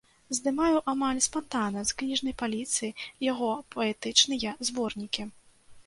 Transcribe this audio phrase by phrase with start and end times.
[0.35, 2.91] Здымаю амаль спантанна з кніжнай паліцы
[3.31, 5.33] яго паэтычныя зборнікі.